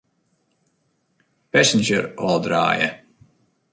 Passenger 1.51 2.03
ôfdraaie. 2.27 2.87